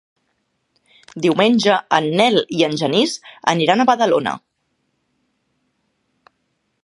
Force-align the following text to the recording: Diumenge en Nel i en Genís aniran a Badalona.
Diumenge 1.25 1.75
en 1.97 2.07
Nel 2.21 2.39
i 2.59 2.63
en 2.69 2.79
Genís 2.81 3.13
aniran 3.53 3.83
a 3.83 3.87
Badalona. 3.91 4.35